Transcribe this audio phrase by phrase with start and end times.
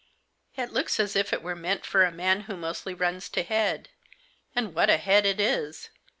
[0.57, 3.89] "It looks as if it were meant for a man who mostly runs to head.
[4.55, 5.91] And what a head it is